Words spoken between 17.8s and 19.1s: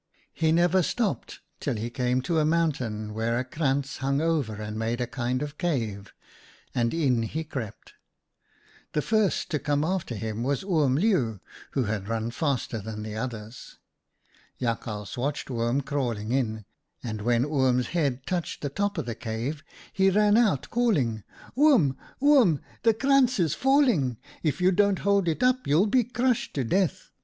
s head touched the top of